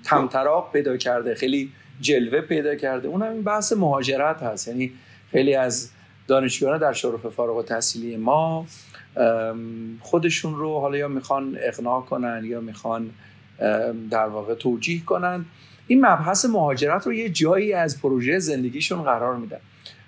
تمطراق 0.04 0.72
پیدا 0.72 0.98
کرده 0.98 1.36
خیلی 1.36 1.72
جلوه 2.02 2.42
پیدا 2.42 2.76
کرده. 2.76 3.08
اونم 3.08 3.32
این 3.32 3.44
بحث 3.44 3.74
مهاجرت 3.74 4.44
هست. 4.44 4.68
یعنی 4.68 4.92
خیلی 5.32 5.56
از 5.56 5.90
دانشجویان 6.28 6.78
در 6.78 6.94
شرف 6.94 7.28
فارغ 7.28 7.58
التحصیلی 7.58 8.18
ما 8.18 8.66
خودشون 10.02 10.56
رو 10.56 10.80
حالا 10.80 10.98
یا 10.98 11.08
می‌خوان 11.08 11.58
اقناع 11.60 12.02
کنن 12.02 12.42
یا 12.46 12.62
می‌خوان 12.62 13.10
در 14.12 14.28
واقع 14.28 14.54
توجیه 14.54 15.04
کنن. 15.06 15.46
این 15.88 16.06
مبحث 16.06 16.46
مهاجرت 16.46 17.08
رو 17.08 17.14
یه 17.14 17.30
جایی 17.30 17.74
از 17.74 18.02
پروژه 18.02 18.40
زندگیشون 18.40 19.04
قرار 19.04 19.36
میدن. 19.36 19.60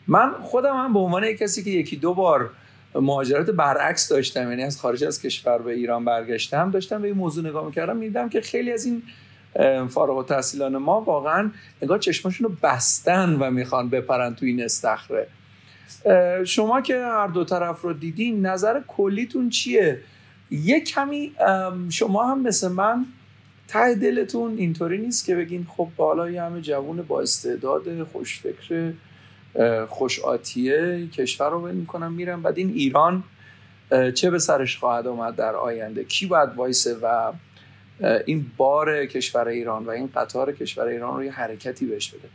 من 0.08 0.32
خودم 0.42 0.76
هم 0.76 0.94
به 0.94 1.00
عنوان 1.00 1.34
کسی 1.34 1.64
که 1.64 1.70
یکی 1.70 1.96
دو 1.96 2.14
بار 2.14 2.50
مهاجرت 2.96 3.50
برعکس 3.50 4.10
داشتم 4.10 4.50
یعنی 4.50 4.64
از 4.64 4.82
خارج 4.82 5.04
از 5.04 5.22
کشور 5.22 5.58
به 5.58 5.74
ایران 5.74 6.06
برگشتم 6.06 6.72
داشتم 6.72 7.02
به 7.02 7.08
این 7.08 7.18
موضوع 7.18 7.50
نگاه 7.50 7.66
می‌کردم 7.66 7.98
می‌دیدم 7.98 8.30
که 8.30 8.42
خیلی 8.42 8.72
از 8.72 8.86
این 8.86 9.04
فارغ 9.88 10.18
التحصیلان 10.18 10.78
ما 10.78 11.02
واقعا 11.02 11.52
نگاه 11.82 12.00
چشماشون 12.00 12.48
رو 12.48 12.56
بستن 12.64 13.36
و 13.36 13.52
می‌خوان 13.52 13.90
بپرن 13.90 14.36
تو 14.36 14.46
این 14.46 14.64
استخره 14.64 15.28
شما 16.46 16.82
که 16.82 16.96
هر 16.96 17.28
دو 17.28 17.44
طرف 17.44 17.82
رو 17.82 17.94
دیدین 17.94 18.46
نظر 18.46 18.82
کلیتون 18.88 19.50
چیه؟ 19.50 20.00
یه 20.52 20.80
کمی 20.80 21.32
شما 21.90 22.32
هم 22.32 22.42
مثل 22.42 22.72
من 22.72 23.06
ته 23.68 23.96
دلتون 23.96 24.58
اینطوری 24.58 24.98
نیست 24.98 25.26
که 25.26 25.36
بگین 25.36 25.68
خب 25.78 25.88
حالا 25.98 26.30
یه 26.30 26.44
همه 26.44 26.62
جوون 26.62 27.02
با 27.02 27.22
استعداد 27.22 28.04
خوشفکر 28.04 28.94
خوش 29.88 30.20
آتیه 30.20 31.08
کشور 31.08 31.50
رو 31.50 31.72
می‌کنم 31.72 32.14
میرم 32.14 32.42
بعد 32.42 32.58
این 32.58 32.70
ایران 32.70 33.24
چه 34.16 34.30
به 34.30 34.40
سرش 34.40 34.78
خواهد 34.78 35.08
آمد 35.08 35.36
در 35.36 35.56
آینده؟ 35.56 36.04
کی 36.04 36.26
باید 36.26 36.50
وایسه 36.56 36.96
و 37.02 37.32
این 38.26 38.52
بار 38.58 39.06
کشور 39.06 39.48
ایران 39.48 39.86
و 39.86 39.90
این 39.90 40.10
قطار 40.16 40.52
کشور 40.52 40.86
ایران 40.86 41.18
رو 41.18 41.24
یه 41.24 41.32
حرکتی 41.32 41.86
بهش 41.86 42.10
بده؟ 42.10 42.30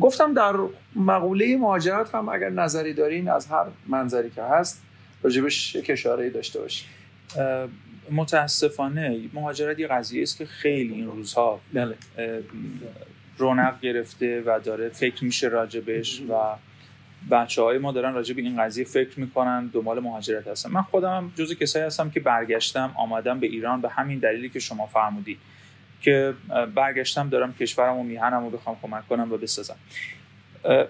گفتم 0.00 0.34
در 0.34 0.54
مقوله 0.96 1.56
مهاجرت 1.56 2.14
هم 2.14 2.28
اگر 2.28 2.50
نظری 2.50 2.92
دارین 2.92 3.30
از 3.30 3.46
هر 3.46 3.66
منظری 3.86 4.30
که 4.30 4.42
هست 4.42 4.82
راجبش 5.22 5.74
یک 5.74 5.90
اشاره 5.90 6.30
داشته 6.30 6.60
باشید 6.60 6.88
متاسفانه 8.10 9.20
مهاجرت 9.32 9.78
یه 9.78 9.86
قضیه 9.86 10.22
است 10.22 10.38
که 10.38 10.46
خیلی 10.46 10.94
این 10.94 11.06
روزها 11.06 11.60
بله. 11.72 11.94
رونق 13.38 13.80
گرفته 13.80 14.42
و 14.46 14.60
داره 14.64 14.88
فکر 14.88 15.24
میشه 15.24 15.48
راجبش 15.48 16.22
و 16.28 16.34
بچه 17.30 17.62
های 17.62 17.78
ما 17.78 17.92
دارن 17.92 18.14
راجب 18.14 18.38
این 18.38 18.62
قضیه 18.62 18.84
فکر 18.84 19.20
می‌کنن 19.20 19.66
دنبال 19.66 20.00
مهاجرت 20.00 20.48
هستن. 20.48 20.70
من 20.70 20.82
خودم 20.82 21.32
جز 21.36 21.54
کسایی 21.54 21.84
هستم 21.84 22.10
که 22.10 22.20
برگشتم 22.20 22.92
آمدم 22.96 23.40
به 23.40 23.46
ایران 23.46 23.80
به 23.80 23.88
همین 23.88 24.18
دلیلی 24.18 24.48
که 24.48 24.58
شما 24.60 24.86
فرمودید. 24.86 25.38
که 26.02 26.34
برگشتم 26.74 27.28
دارم 27.28 27.54
کشورم 27.54 27.96
و 27.96 28.02
میهنم 28.02 28.44
رو 28.44 28.50
بخوام 28.50 28.76
کمک 28.82 29.08
کنم 29.08 29.32
و 29.32 29.36
بسازم. 29.36 29.76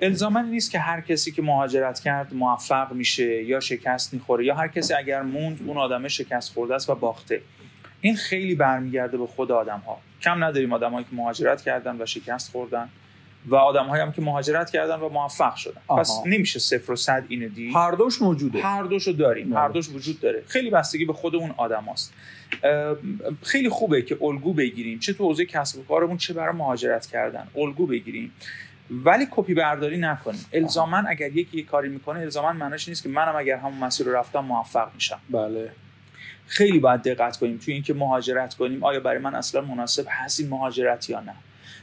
الزاما 0.03 0.41
نیست 0.41 0.71
که 0.71 0.79
هر 0.79 1.01
کسی 1.01 1.33
که 1.33 1.43
مهاجرت 1.43 2.01
کرد 2.01 2.35
موفق 2.35 2.93
میشه 2.93 3.43
یا 3.43 3.61
شکست 3.61 4.15
می‌خوره 4.15 4.45
یا 4.45 4.55
هر 4.55 4.69
کسی 4.69 4.95
اگر 4.95 5.23
موند 5.23 5.61
اون 5.67 5.79
آدمه 5.79 6.09
شکست 6.09 6.53
خورده 6.53 6.75
است 6.75 6.91
و 6.91 6.95
باخته. 6.95 7.41
این 8.01 8.17
خیلی 8.17 8.55
برمیگرده 8.55 9.19
به 9.19 9.27
خود 9.27 9.53
آدم 9.53 9.79
ها 9.79 9.99
کم 10.23 10.45
نداریم 10.45 10.73
آدمایی 10.73 11.05
که 11.11 11.17
مهاجرت 11.17 11.63
کردن 11.63 12.03
و 12.03 12.07
شکست 12.07 12.53
خوردن. 12.53 12.89
و 13.47 13.57
آدم 13.57 13.91
هم 13.91 14.13
که 14.13 14.23
مهاجرت 14.23 14.71
کردن 14.71 15.01
و 15.01 15.09
موفق 15.09 15.55
شدن. 15.55 15.81
آها. 15.87 16.01
پس 16.01 16.23
نمیشه 16.27 16.59
صفر 16.59 16.93
و 16.93 16.97
صد 16.97 17.25
اینو 17.29 17.49
دید. 17.49 17.77
هر 17.77 17.91
دوش 17.91 18.23
موجوده. 18.23 18.63
هر 18.63 18.83
دوشو 18.83 19.13
داریم. 19.13 19.53
هر 19.53 19.65
بله. 19.65 19.73
دوش 19.73 19.89
وجود 19.89 20.21
داره. 20.21 20.43
خیلی 20.47 20.71
بستگی 20.71 21.05
به 21.05 21.13
خود 21.13 21.37
اون 21.37 21.55
آدم 21.57 21.85
هست. 21.93 22.13
خیلی 23.43 23.69
خوبه 23.69 24.03
که 24.03 24.19
الگو 24.23 24.53
بگیریم. 24.53 24.99
چه 24.99 25.13
تو 25.13 25.25
حوزه 25.25 25.45
کسب 25.45 25.79
و 25.79 25.85
کارمون 25.85 26.17
چه 26.17 26.35
برای 26.35 26.55
مهاجرت 26.55 27.07
کردن. 27.07 27.49
الگو 27.57 27.87
بگیریم. 27.87 28.33
ولی 28.91 29.27
کپی 29.31 29.55
برداری 29.55 29.99
نکنیم. 29.99 30.45
الزاما 30.53 30.97
اگر 30.97 31.33
یکی 31.33 31.59
یه 31.59 31.65
کاری 31.65 31.89
می‌کنه 31.89 32.21
الزاما 32.21 32.53
معنیش 32.53 32.89
نیست 32.89 33.03
که 33.03 33.09
منم 33.09 33.37
اگر 33.37 33.57
همون 33.57 33.79
مسیر 33.79 34.07
رو 34.07 34.13
رفتم 34.13 34.41
موفق 34.41 34.95
میشم. 34.95 35.21
بله. 35.31 35.71
خیلی 36.47 36.79
باید 36.79 37.03
دقت 37.03 37.37
کنیم. 37.37 37.59
توی 37.59 37.75
اینکه 37.75 37.95
مهاجرت 37.95 38.55
کنیم 38.55 38.85
آیا 38.85 39.01
برای 39.01 39.19
من 39.19 39.35
اصلا 39.35 39.61
مناسب 39.61 40.07
هست 40.09 40.41
این 40.41 40.49
مهاجرت 40.49 41.11
یا 41.11 41.21
نه؟ 41.21 41.35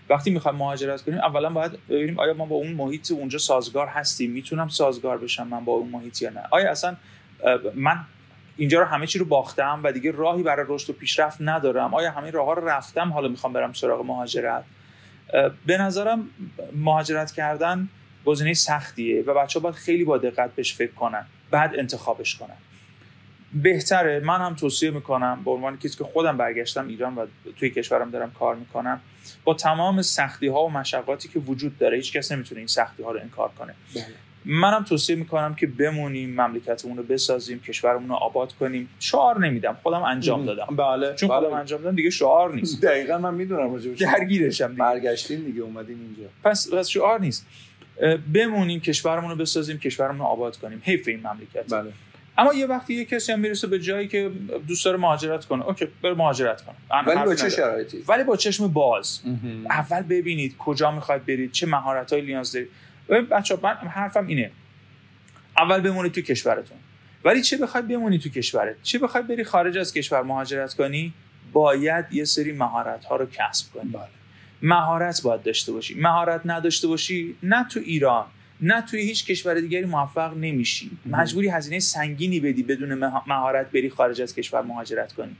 وقتی 0.09 0.31
می‌خوایم 0.31 0.57
مهاجرت 0.57 1.01
کنیم 1.01 1.17
اولا 1.17 1.49
باید 1.49 1.71
ببینیم 1.89 2.19
آیا 2.19 2.33
ما 2.33 2.45
با 2.45 2.55
اون 2.55 2.71
محیط 2.71 3.11
اونجا 3.11 3.37
سازگار 3.37 3.87
هستیم 3.87 4.31
می‌تونم 4.31 4.67
سازگار 4.67 5.17
بشم 5.17 5.47
من 5.47 5.65
با 5.65 5.73
اون 5.73 5.89
محیط 5.89 6.21
یا 6.21 6.29
نه؟ 6.29 6.43
آیا 6.51 6.71
اصلا 6.71 6.95
من 7.75 7.99
اینجا 8.57 8.79
رو 8.79 8.85
همه 8.85 9.07
چی 9.07 9.19
رو 9.19 9.25
باختم 9.25 9.79
و 9.83 9.91
دیگه 9.91 10.11
راهی 10.11 10.43
برای 10.43 10.65
رشد 10.69 10.89
و 10.89 10.93
پیشرفت 10.93 11.37
ندارم؟ 11.41 11.93
آیا 11.93 12.11
همه 12.11 12.31
راه 12.31 12.45
ها 12.45 12.53
رو 12.53 12.67
رفتم؟ 12.67 13.13
حالا 13.13 13.27
می‌خوام 13.27 13.53
برم 13.53 13.73
سراغ 13.73 14.05
مهاجرت. 14.05 14.63
به 15.65 15.77
نظرم 15.77 16.29
مهاجرت 16.75 17.31
کردن 17.31 17.89
گزینه 18.25 18.53
سختیه 18.53 19.23
و 19.23 19.33
بچه 19.33 19.59
ها 19.59 19.63
باید 19.63 19.75
خیلی 19.75 20.03
با 20.03 20.17
دقت 20.17 20.55
بهش 20.55 20.73
فکر 20.73 20.91
کنن 20.91 21.25
بعد 21.51 21.79
انتخابش 21.79 22.35
کنن. 22.35 22.57
بهتره. 23.53 24.19
من 24.19 24.39
هم 24.39 24.55
توصیه 24.55 24.91
می‌کنم 24.91 25.41
به 25.45 25.51
عنوان 25.51 25.77
کسی 25.77 25.97
که 25.97 26.03
خودم 26.03 26.37
برگشتم 26.37 26.87
ایران 26.87 27.15
و 27.15 27.25
توی 27.57 27.69
کشورم 27.69 28.11
دارم 28.11 28.31
کار 28.39 28.55
می‌کنم 28.55 29.01
با 29.43 29.53
تمام 29.53 30.01
سختی 30.01 30.47
ها 30.47 30.65
و 30.65 30.69
مشقاتی 30.69 31.29
که 31.29 31.39
وجود 31.39 31.77
داره 31.77 31.97
هیچ 31.97 32.13
کس 32.13 32.31
نمی‌تونه 32.31 32.59
این 32.59 32.67
سختی 32.67 33.03
ها 33.03 33.11
رو 33.11 33.19
انکار 33.19 33.51
کنه. 33.59 33.75
بله. 33.95 34.05
منم 34.45 34.83
توصیه 34.83 35.15
می‌کنم 35.15 35.55
که 35.55 35.67
بمونیم 35.67 36.41
مملکتمون 36.41 36.97
رو 36.97 37.03
بسازیم 37.03 37.59
کشورمون 37.59 38.09
رو 38.09 38.15
آباد 38.15 38.53
کنیم. 38.53 38.89
شعار 38.99 39.39
نمیدم 39.39 39.77
خودم 39.83 40.03
انجام 40.03 40.45
دادم. 40.45 40.75
بله 40.75 41.15
چون 41.15 41.29
بله. 41.29 41.39
خودم 41.39 41.53
انجام 41.53 41.81
دادم 41.81 41.95
دیگه 41.95 42.09
شعار 42.09 42.53
نیست. 42.53 42.81
دقیقا 42.85 43.17
من 43.17 43.33
می‌دونم 43.33 43.77
درگیرشم 43.99 44.67
دیگه. 44.67 44.79
برگشتیم 44.79 45.45
دیگه 45.45 45.61
اومدیم 45.61 45.99
اینجا. 46.01 46.29
پس 46.43 46.73
پس 46.73 46.87
شعار 46.87 47.19
نیست. 47.19 47.47
بمونیم 48.33 48.79
کشورمون 48.79 49.29
رو 49.29 49.35
بسازیم 49.35 49.79
کشورمون 49.79 50.17
رو 50.17 50.25
آباد 50.25 50.57
کنیم. 50.57 50.81
حیف 50.85 51.07
این 51.07 51.19
مملکت. 51.19 51.73
بله. 51.73 51.91
اما 52.39 52.53
یه 52.53 52.65
وقتی 52.65 52.93
یه 52.93 53.05
کسی 53.05 53.31
هم 53.31 53.39
می‌رسه 53.39 53.67
به 53.67 53.79
جایی 53.79 54.07
که 54.07 54.31
دوست 54.67 54.85
داره 54.85 54.97
مهاجرت 54.97 55.45
کنه. 55.45 55.65
اوکی 55.65 55.87
بر 56.01 56.13
مهاجرت 56.13 56.61
کنه 56.61 56.75
ولی 57.07 57.25
با 57.25 57.35
چه 57.35 57.49
شرایطی؟ 57.49 58.03
ولی 58.07 58.23
با 58.23 58.35
چشم 58.35 58.67
باز. 58.67 59.21
اول 59.69 60.01
ببینید 60.01 60.57
کجا 60.57 60.91
می‌خواید 60.91 61.25
برید 61.25 61.51
چه 61.51 61.67
مهارت‌هایی 61.67 62.25
نیاز 62.25 62.51
دارید. 62.51 62.69
بچا 63.09 63.59
من 63.63 63.73
حرفم 63.73 64.27
اینه. 64.27 64.51
اول 65.57 65.81
بمونید 65.81 66.11
تو 66.11 66.21
کشورتون. 66.21 66.77
ولی 67.25 67.41
چه 67.41 67.57
بخواید 67.57 67.87
بمونید 67.87 68.21
تو 68.21 68.29
کشورت؟ 68.29 68.75
چه 68.83 68.99
بخواید 68.99 69.27
بری 69.27 69.43
خارج 69.43 69.77
از 69.77 69.93
کشور 69.93 70.21
مهاجرت 70.21 70.73
کنی؟ 70.73 71.13
باید 71.53 72.05
یه 72.11 72.25
سری 72.25 72.51
مهارت 72.51 73.05
ها 73.05 73.15
رو 73.15 73.25
کسب 73.25 73.73
کنی. 73.73 73.91
بله. 73.91 74.07
مهارت 74.61 75.21
باید 75.21 75.43
داشته 75.43 75.71
باشی. 75.71 75.99
مهارت 75.99 76.41
نداشته 76.45 76.87
باشی 76.87 77.35
نه 77.43 77.65
تو 77.71 77.79
ایران. 77.79 78.25
نه 78.61 78.81
توی 78.81 79.01
هیچ 79.01 79.25
کشور 79.25 79.59
دیگری 79.59 79.85
موفق 79.85 80.37
نمیشی. 80.37 80.91
مجبوری 81.05 81.49
هزینه 81.49 81.79
سنگینی 81.79 82.39
بدی 82.39 82.63
بدون 82.63 82.93
مهارت 83.27 83.71
بری 83.71 83.89
خارج 83.89 84.21
از 84.21 84.35
کشور 84.35 84.61
مهاجرت 84.61 85.13
کنی. 85.13 85.35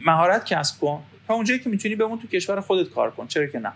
مهارت 0.00 0.44
کسب 0.44 0.80
کن 0.80 1.02
تا 1.28 1.34
اونجایی 1.34 1.60
که 1.60 1.70
می‌تونی 1.70 1.94
بمون 1.94 2.18
تو 2.18 2.28
کشور 2.28 2.60
خودت 2.60 2.90
کار 2.90 3.10
کن. 3.10 3.26
چرا 3.26 3.46
که 3.46 3.58
نه؟ 3.58 3.72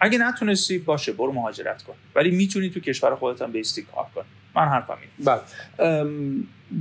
اگه 0.00 0.18
نتونستی 0.18 0.78
باشه 0.78 1.12
برو 1.12 1.32
مهاجرت 1.32 1.82
کن. 1.82 1.94
ولی 2.14 2.30
می‌تونی 2.30 2.70
تو 2.70 2.80
کشور 2.80 3.14
خودت 3.14 3.42
هم 3.42 3.52
بیستی 3.52 3.82
کار 3.82 4.06
کن. 4.14 4.24
من 4.54 4.68
حرفم 4.68 4.98
اینه. 5.00 5.12
بله. 5.24 5.40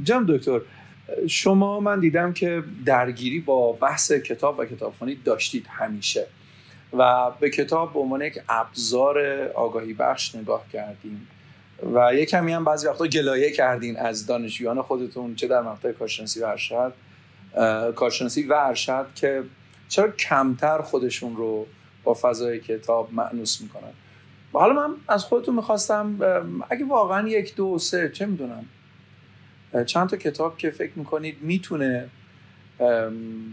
جم 0.04 0.26
دکتر 0.28 0.62
شما 1.28 1.80
من 1.80 2.00
دیدم 2.00 2.34
که 2.34 2.64
درگیری 2.86 3.40
با 3.40 3.72
بحث 3.72 4.12
کتاب 4.12 4.60
و 4.60 4.66
کتابخوانی 4.66 5.16
داشتید 5.16 5.68
همیشه. 5.70 6.28
و 6.94 7.32
به 7.40 7.50
کتاب 7.50 7.94
به 7.94 8.00
عنوان 8.00 8.22
یک 8.22 8.40
ابزار 8.50 9.48
آگاهی 9.48 9.94
بخش 9.94 10.36
نگاه 10.36 10.66
کردیم. 10.74 11.28
و 11.94 12.16
یه 12.16 12.26
کمی 12.26 12.54
هم 12.54 12.66
بعضی 12.66 12.88
وقتا 12.88 13.08
گلایه 13.08 13.52
کردین 13.52 13.98
از 13.98 14.26
دانشجویان 14.26 14.82
خودتون 14.82 15.36
چه 15.36 15.48
در 15.48 15.62
مقطع 15.62 15.92
کارشناسی 15.92 16.42
و 16.42 16.46
ارشد 16.46 16.94
کارشناسی 17.96 18.44
و 18.44 18.54
ارشد 18.54 19.08
که 19.16 19.44
چرا 19.90 20.12
کمتر 20.12 20.82
خودشون 20.82 21.36
رو 21.36 21.68
با 22.04 22.14
فضای 22.14 22.60
کتاب 22.60 23.14
معنوس 23.14 23.62
می‌کنن. 23.62 23.94
حالا 24.54 24.74
من 24.74 24.96
از 25.08 25.24
خودتون 25.24 25.56
می‌خواستم 25.56 26.20
اگه 26.70 26.86
واقعا 26.86 27.28
یک 27.28 27.56
دو 27.56 27.78
سه 27.80 28.10
چه 28.10 28.26
می‌دونم 28.26 28.66
چند 29.86 30.10
تا 30.10 30.18
کتاب 30.18 30.58
که 30.58 30.70
فکر 30.70 30.92
می‌کنید 30.96 31.38
می‌تونه 31.42 32.10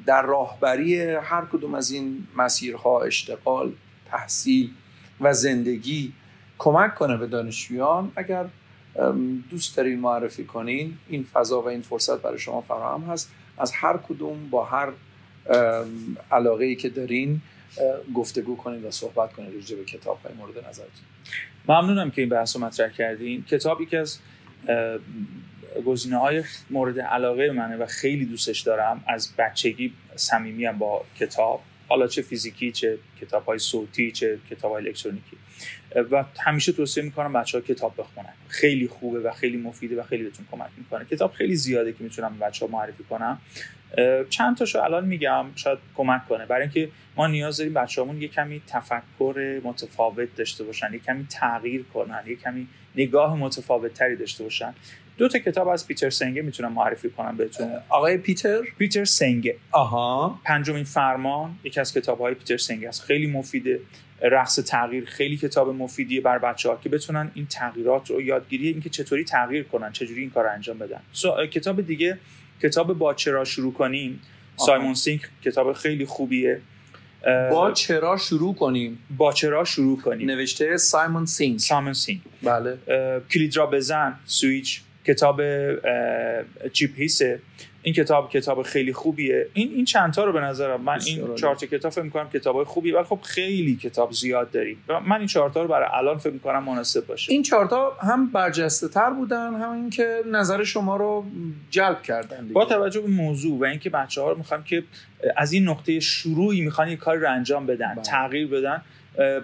در 0.06 0.22
راهبری 0.22 1.00
هر 1.00 1.44
کدوم 1.52 1.74
از 1.74 1.90
این 1.90 2.26
مسیرها 2.36 3.02
اشتغال 3.02 3.72
تحصیل 4.10 4.70
و 5.20 5.32
زندگی 5.32 6.12
کمک 6.58 6.94
کنه 6.94 7.16
به 7.16 7.26
دانشجویان. 7.26 8.12
اگر 8.16 8.46
دوست 9.50 9.76
دارین 9.76 10.00
معرفی 10.00 10.44
کنین 10.44 10.98
این 11.08 11.24
فضا 11.24 11.62
و 11.62 11.68
این 11.68 11.82
فرصت 11.82 12.22
برای 12.22 12.38
شما 12.38 12.60
فراهم 12.60 13.02
هست. 13.02 13.30
از 13.58 13.72
هر 13.72 13.96
کدوم 13.96 14.50
با 14.50 14.64
هر 14.64 14.92
علاقه 16.32 16.64
ای 16.64 16.76
که 16.76 16.88
دارین 16.88 17.40
گفتگو 18.14 18.56
کنید 18.56 18.84
و 18.84 18.90
صحبت 18.90 19.32
کنید 19.32 19.54
راجع 19.54 19.76
به 19.76 19.84
کتاب 19.84 20.18
های 20.24 20.34
مورد 20.34 20.68
نظرتون. 20.68 21.04
ممنونم 21.68 22.10
که 22.10 22.22
این 22.22 22.28
بحث 22.28 22.56
رو 22.56 22.62
مطرح 22.62 22.88
کردین. 22.88 23.44
کتابی 23.44 23.86
که 23.86 23.98
از 23.98 24.18
گزینه 25.86 26.16
های 26.16 26.44
مورد 26.70 27.00
علاقه 27.00 27.50
منه 27.50 27.76
و 27.76 27.86
خیلی 27.86 28.24
دوستش 28.24 28.60
دارم. 28.60 29.04
از 29.06 29.36
بچگی 29.38 29.92
صمیمیم 30.16 30.78
با 30.78 31.04
کتاب 31.18 31.60
حالا 31.88 32.06
چه 32.06 32.22
فیزیکی 32.22 32.72
چه 32.72 32.98
کتاب 33.20 33.44
های 33.44 33.58
صوتی 33.58 34.12
چه 34.12 34.38
کتاب 34.50 34.72
های 34.72 34.86
الکترونیکی. 34.86 35.36
و 36.10 36.24
همیشه 36.40 36.72
توصیه 36.72 37.02
می‌کنم 37.02 37.32
بچه 37.32 37.58
ها 37.58 37.64
کتاب 37.64 37.94
بخونن. 37.98 38.32
خیلی 38.48 38.88
خوبه 38.88 39.20
و 39.20 39.30
خیلی 39.30 39.56
مفیده 39.56 40.00
و 40.00 40.02
خیلی 40.02 40.22
بهتون 40.22 40.46
کمک 40.50 40.70
می‌کنه. 40.76 41.04
کتاب 41.04 41.32
خیلی 41.32 41.54
زیاده 41.54 41.92
که 41.92 42.04
می‌تونم 42.04 42.38
بچه 42.38 42.66
ها 42.66 42.72
معرفی 42.72 43.04
کنم. 43.04 43.40
چند 44.30 44.56
تاشو 44.56 44.82
الان 44.82 45.06
میگم 45.06 45.46
شاید 45.56 45.78
کمک 45.96 46.28
کنه. 46.28 46.46
برای 46.46 46.62
اینکه 46.62 46.88
ما 47.16 47.26
نیاز 47.26 47.56
داریم 47.56 47.74
بچه‌هامون 47.74 48.22
یه 48.22 48.28
کمی 48.28 48.62
تفکر 48.66 49.60
متفاوت 49.64 50.36
داشته 50.36 50.64
باشن 50.64 50.92
یه 50.92 50.98
کمی 50.98 51.26
تغییر 51.30 51.84
کنن 51.94 52.22
یه 52.26 52.36
کمی 52.36 52.66
نگاه 52.96 53.36
متفاوت 53.36 53.94
تری 53.94 54.16
داشته 54.16 54.44
باشن. 54.44 54.74
دو 55.18 55.28
تا 55.28 55.38
کتاب 55.38 55.68
از 55.68 55.86
پیتر 55.86 56.10
سنگه 56.10 56.42
می‌تونم 56.42 56.72
معرفی 56.72 57.10
کنم 57.10 57.36
بهتون. 57.36 57.72
آقای 57.88 58.16
پیتر؟ 58.16 58.60
پیتر 58.78 59.04
سنگه. 59.04 59.56
آها. 59.70 60.40
پنجمین 60.44 60.84
فرمان 60.84 61.58
یکی 61.64 61.80
از 61.80 61.94
کتاب 61.94 62.20
های 62.20 62.34
پیتر 62.34 62.56
سنگه 62.56 62.88
است. 62.88 63.02
خیلی 63.02 63.26
مفیده. 63.26 63.80
رقص 64.22 64.54
تغییر 64.56 65.04
خیلی 65.04 65.36
کتاب 65.36 65.68
مفیدیه 65.68 66.20
بر 66.20 66.38
بچه 66.38 66.68
ها 66.68 66.76
که 66.76 66.88
بتونن 66.88 67.30
این 67.34 67.46
تغییرات 67.46 68.10
رو 68.10 68.22
یادگیری 68.22 68.68
اینکه 68.68 68.90
چطوری 68.90 69.24
تغییر 69.24 69.64
کنن 69.64 69.92
چجوری 69.92 70.20
این 70.20 70.30
کار 70.30 70.44
رو 70.44 70.50
انجام 70.52 70.78
بدن. 70.78 71.00
کتاب 71.46 71.80
دیگه 71.80 72.18
کتاب 72.62 72.98
با 72.98 73.14
چرا 73.14 73.44
شروع 73.44 73.72
کنیم. 73.72 74.20
سایمون 74.56 74.94
سینک 74.94 75.20
کتاب 75.44 75.72
خیلی 75.72 76.06
خوبیه. 76.06 76.60
با 77.50 77.72
چرا 77.72 78.16
شروع 78.16 78.54
کنیم. 78.54 78.98
با 79.16 79.32
چرا 79.32 79.64
شروع 79.64 80.00
کنیم. 80.00 80.30
نوشته 80.30 80.76
سایمون 80.76 81.26
سینک. 81.26 81.60
سایمون 81.60 81.92
سینک. 81.92 82.20
بله. 82.42 82.78
کلید 83.32 83.56
را 83.56 83.66
بزن. 83.66 84.18
سویچ. 84.24 84.82
کتاب 85.06 85.40
چیپ 86.72 86.90
هیسه 86.96 87.40
این 87.82 87.94
کتاب 87.94 88.30
کتاب 88.30 88.62
خیلی 88.62 88.92
خوبیه. 88.92 89.46
این 89.52 89.70
این 89.74 89.84
چند 89.84 90.12
تا 90.12 90.24
رو 90.24 90.32
به 90.32 90.40
نظرم 90.40 90.80
من 90.80 90.98
این 91.06 91.34
چهار 91.34 91.56
تا 91.56 91.66
کتاب 91.66 91.92
فکر 91.92 92.02
می‌کنم 92.02 92.30
کتابای 92.30 92.64
خوبی. 92.64 92.92
ولی 92.92 93.04
خب 93.04 93.18
خیلی 93.22 93.76
کتاب 93.76 94.12
زیاد 94.12 94.50
داریم. 94.50 94.78
من 95.06 95.18
این 95.18 95.26
چهار 95.26 95.50
تا 95.50 95.62
رو 95.62 95.68
برای 95.68 95.88
الان 95.92 96.18
فکر 96.18 96.32
می‌کنم 96.32 96.64
مناسب 96.64 97.06
باشه. 97.06 97.32
این 97.32 97.42
چهار 97.42 97.66
تا 97.66 97.90
هم 98.00 98.32
برجسته 98.32 98.88
تر 98.88 99.10
بودن 99.10 99.54
هم 99.54 99.72
اینکه 99.72 100.22
نظر 100.32 100.64
شما 100.64 100.96
رو 100.96 101.24
جلب 101.70 102.02
کردن 102.02 102.48
با 102.52 102.64
توجه 102.64 103.00
به 103.00 103.08
موضوع 103.08 103.60
و 103.60 103.64
اینکه 103.64 103.90
بچه‌ها 103.90 104.30
رو 104.30 104.38
می‌خوام 104.38 104.64
که 104.64 104.82
از 105.36 105.52
این 105.52 105.68
نقطه 105.68 106.00
شروعی 106.00 106.60
می‌خوان 106.60 106.88
یه 106.88 106.96
کار 106.96 107.16
رو 107.16 107.30
انجام 107.30 107.66
بدن 107.66 107.94
بله. 107.94 108.02
تغییر 108.02 108.46
بدن 108.46 108.82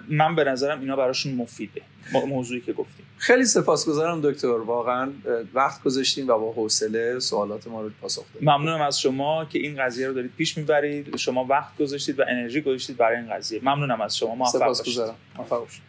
من 0.09 0.35
به 0.35 0.43
نظرم 0.43 0.79
اینا 0.79 0.95
براشون 0.95 1.33
مفیده. 1.33 1.81
موضوعی 2.27 2.61
که 2.61 2.73
گفتیم. 2.73 3.05
خیلی 3.21 3.45
سپاسگزارم 3.45 4.21
دکتر. 4.21 4.47
واقعا 4.47 5.11
وقت 5.53 5.83
گذاشتیم 5.83 6.27
و 6.27 6.37
با 6.37 6.51
حوصله 6.51 7.19
سوالات 7.19 7.67
ما 7.67 7.81
رو 7.81 7.89
پاسخ 8.01 8.23
دادید 8.33 8.49
ممنونم 8.49 8.81
از 8.81 8.99
شما 8.99 9.45
که 9.45 9.59
این 9.59 9.85
قضیه 9.85 10.07
رو 10.07 10.13
دارید 10.13 10.31
پیش 10.37 10.57
می‌برید. 10.57 11.17
شما 11.17 11.45
وقت 11.45 11.77
گذاشتید 11.77 12.19
و 12.19 12.23
انرژی 12.27 12.61
گذاشتید 12.61 12.97
برای 12.97 13.17
این 13.17 13.33
قضیه. 13.33 13.59
ممنونم 13.63 14.01
از 14.01 14.17
شما. 14.17 14.35
موفق 14.35 14.51
باشید. 14.51 14.63
سپاسگزارم. 14.63 15.15
موفق 15.37 15.59
باشید. 15.59 15.81